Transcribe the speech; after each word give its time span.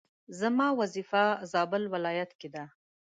زما 0.39 0.67
وظيفه 0.79 1.23
زابل 1.51 1.83
ولايت 1.93 2.31
کي 2.39 2.49
ده 2.53 2.65